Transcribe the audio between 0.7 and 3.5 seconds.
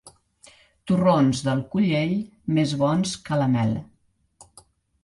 Torrons del Collell, més bons que